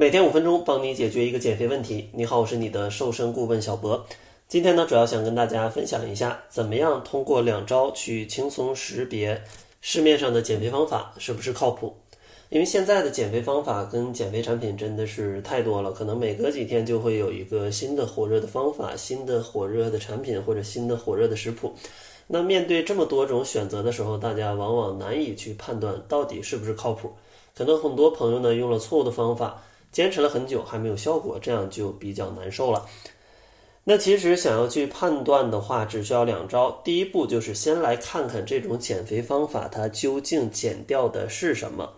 [0.00, 2.08] 每天五分钟，帮你解决一个减肥问题。
[2.12, 4.06] 你好，我是你的瘦身顾问小博。
[4.46, 9.42] 今天呢，主要想跟大家分享一下，怎么样通过两招去轻松识别
[9.80, 11.92] 市面上的减肥方法是不是靠谱。
[12.48, 21.74] 因为现在的减肥方法跟减肥产品真的是太多了，可能每隔几天就会有一个新的火热的方法、新的火热的产品或者新的火热的食谱。
[22.28, 27.10] 那面对这么多种选择的时候，大家往往难以去判断到底是不是靠谱。
[27.52, 29.60] 可能很多朋友呢用了错误的方法。
[29.90, 32.86] 坚持了很久还没有效果，这样就比较难受了。
[33.84, 36.70] 那其实想要去判断的话，只需要两招。
[36.84, 41.94] 第一步就是先来看看这种减肥方法它究竟减掉的是什么。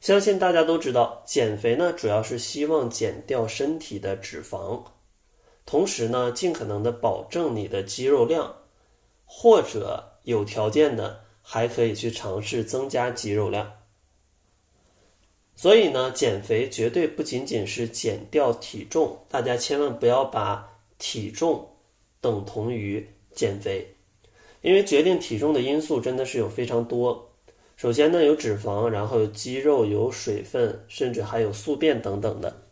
[0.00, 4.82] 相信大家都知道，减肥呢主要是希望减掉身体的脂肪，
[5.64, 8.56] 同时呢尽可能的保证你的肌肉量，
[9.24, 13.70] 或者有条件的还可以去尝试增加肌肉量。
[15.60, 21.68] 所以呢，减肥绝对不仅仅是减掉体重，大家千万不要把体重
[22.18, 23.86] 等同于减肥，
[24.62, 27.30] 因为决定体重的因素真的是有非常多。
[27.76, 32.62] 首先呢，有脂肪，然后有肌肉，有水分，甚至还有宿便等等的。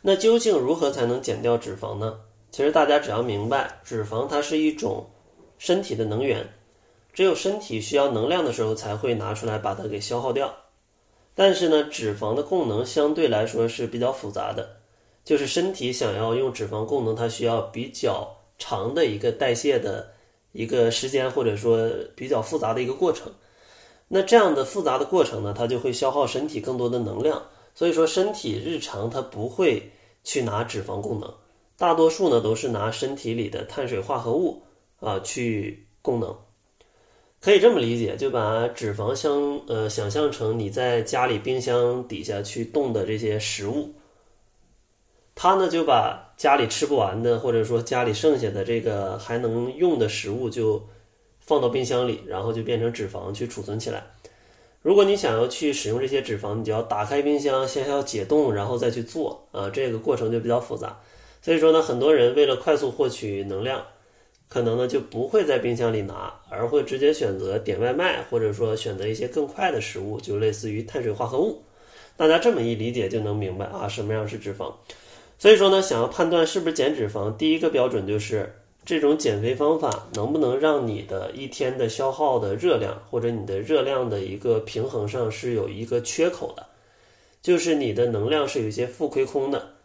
[0.00, 2.20] 那究竟如何才能减掉脂肪呢？
[2.52, 5.04] 其实大家只要明白，脂肪它是一种
[5.58, 6.48] 身体的能源，
[7.12, 10.54] 只有身体需要能量的时候，才会拿出来把它给消耗掉。
[11.40, 14.68] 但是呢，脂肪的功能相对来说是比较复杂的，
[15.24, 20.10] 就是身体想要用脂肪功能，它需要比较长的一个代谢的
[20.50, 23.32] 一个时间，或者说比较复杂的一个过程。
[24.08, 27.40] 那这样的复杂的过程呢，它就会消耗身体更多的能量。
[27.72, 29.92] 所以说，身体日常它不会
[30.24, 31.32] 去拿脂肪功能，
[31.76, 34.60] 大多数呢都是拿身体里的碳水化合物
[34.98, 36.36] 啊去功能。
[37.40, 43.94] 可以这么理解，就把脂肪相呃想象成你在家里冰箱底下去冻的这些食物，
[45.36, 50.84] 它呢就把家里吃不完的或者说家里剩下的这个还能用的食物就
[51.38, 54.04] 放到冰箱里，然后就变成脂肪去储存起来。
[54.82, 60.98] 如果你想要去使用这些脂肪，你就要打开冰箱，先要解冻，然后再去做啊，这个过程就比较复杂。
[61.40, 63.80] 所以说呢，很多人为了快速获取能量。
[64.48, 71.62] 可能呢就不会在冰箱里拿，而会直接选择点外卖，或者说选择一些更快的食物，就类似于碳水化合物。
[72.16, 74.72] 大家这么一理解就能明白啊，什么样是脂肪。
[75.38, 78.52] 所以说呢，想要判断是不是减脂肪，第一个标准就是
[78.84, 86.66] 这种减肥方法能不能让你的一天的消耗的热量，或者你的热量的一个平衡上是有一个缺口的，
[87.40, 89.77] 就是你的能量是有一些负亏空的。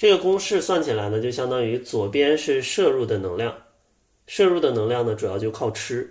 [0.00, 3.54] 这个公式算起来呢，就相当于左边是摄入的能量，
[4.26, 6.02] 摄入的能量呢主要就靠吃；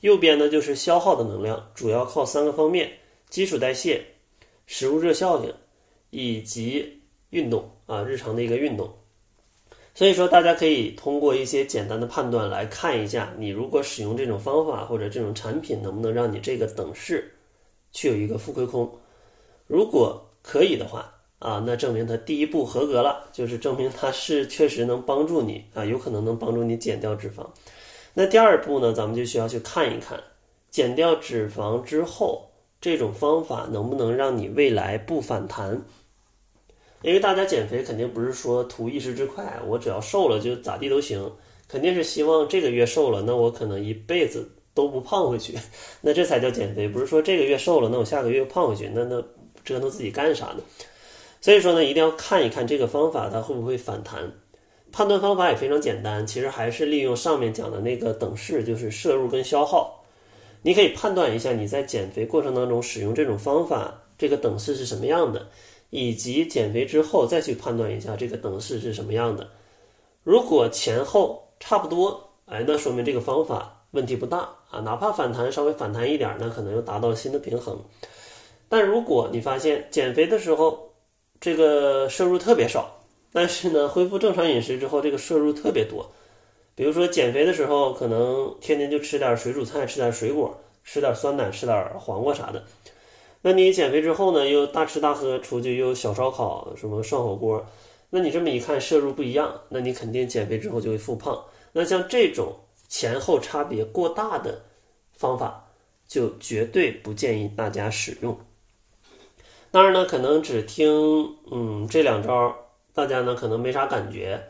[0.00, 2.90] 右边呢就是消耗的能量，主要靠三个方面：
[3.28, 4.02] 基础代谢、
[4.64, 5.52] 食物热效应
[6.08, 8.90] 以及运动啊，日常的一个运动。
[9.94, 17.30] 所以说，大家可以通过一些简单的判断来看一下，你如果使用这种方法或者这种产品，能不能让你这个等式
[17.92, 18.90] 去有一个负亏空？
[19.66, 21.12] 如果可以的话。
[21.38, 27.46] 啊，那证明它第一步合格了，就是证明它是确实能帮助你啊，有可能能帮助你减掉脂肪。
[28.14, 30.18] 那第二步呢，咱们就需要去看一看，
[30.70, 32.48] 减掉脂肪之后，
[32.80, 35.82] 这种方法能不能让你未来不反弹？
[37.02, 41.30] 因为大家减肥肯定不是说图一时之快，我只要瘦了就咋地都行，
[41.68, 45.54] 肯定是希望这个月瘦了，那我可能一辈子都不胖回去，
[46.00, 49.22] 那这才叫减肥，不是说这个月瘦了，那我下个月又胖回去，那那
[49.62, 50.62] 折腾自己干啥呢？
[51.46, 54.32] 所以说呢，一定要看一看这个方法它会不会反弹。
[54.90, 60.02] 判断方法也非常简单，其实还是利用上面讲的那个等式，就是摄入跟消耗。
[60.62, 65.46] 你可以判断一下你在减肥过程当中使用这种方法，这个等式是什么样的，
[65.90, 69.48] 以及减肥之后再去判断一下这个等式是什么样的。
[70.24, 77.80] 如果前后差不多，哎，那说明这个方法问题不大啊，哪怕反弹稍微反弹一点，那可能又达到了新的平衡。
[78.68, 80.85] 但如果你发现减肥的时候，
[81.46, 86.10] 这个摄入特别少，但是呢， 恢复正常饮食之后，这个摄入特别多。
[86.74, 92.64] 比如说减肥的时候，可能天天就吃点水煮菜，吃点水果，吃点酸奶，吃点黄瓜啥的。
[93.42, 97.64] 那你减肥之后呢，又大吃大喝，出去又小烧烤，什么涮火锅，
[98.10, 101.44] 那你这么一看摄入不一样，那你肯定减肥之后就会复胖。
[101.74, 102.56] 那像这种
[102.88, 104.62] 前后差别过大的
[105.12, 105.68] 方法，
[106.08, 108.36] 就绝对不建议大家使用。
[109.70, 112.56] 当然呢，可能只听嗯这两招，
[112.94, 114.42] 大家呢可能没啥感觉，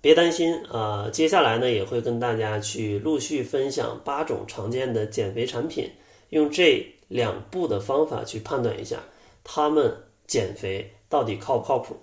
[0.00, 1.08] 别担心啊。
[1.10, 5.90] 接下来呢也会跟大家去陆续分享八种常见的减肥产品，
[6.28, 8.98] 用这两步的方法去判断一下，
[9.42, 9.94] 他们
[10.26, 11.96] 减肥到底靠不靠谱。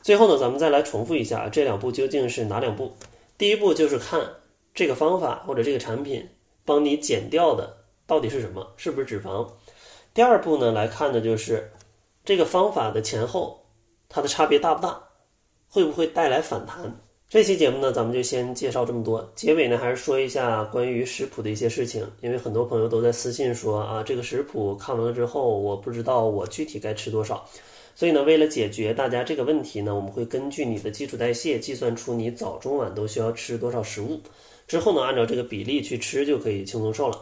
[0.00, 2.94] 最后呢，咱们再来重复一下这两步究竟是哪两步？
[3.36, 4.20] 第一步就是看
[4.74, 6.28] 这个方法或者这个产品
[6.64, 7.76] 帮你减掉的
[8.06, 9.46] 到底是什么，是不是脂肪？
[10.14, 11.70] 第二步呢，来看的就是
[12.24, 13.62] 这个方法的前后
[14.08, 14.98] 它的差别大不大，
[15.68, 16.90] 会不会带来反弹？
[17.28, 19.30] 这期节目呢，咱们就先介绍这么多。
[19.34, 27.46] 结尾呢，还是说一下关于食谱的一些事情，因为很多朋友都在私信说啊，这个食谱看完了之后，我不知道我具体该吃多少。
[27.94, 34.18] 所以呢，为了解决大家这个问题呢，我们会根据你的基础代谢计算出你早中晚都需要吃多少食物，
[34.66, 37.20] 之后呢，按照这个比例去吃就可以轻松瘦了。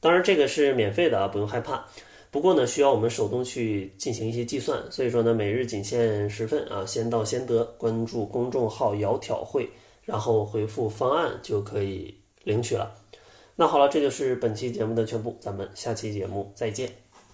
[0.00, 1.86] 当然，这个是免费的啊，不用害怕。
[2.32, 7.62] 不过呢，需要我们手动去进行一些计算，所以说呢，每日仅限十份啊，先到先得。
[7.76, 9.68] 关注公众号“窈窕会”，
[10.02, 12.14] 然后回复方案就可以
[12.44, 12.90] 领取了。
[13.54, 17.01] 那好了，这就是本期节目的全部，咱们下期节目再见。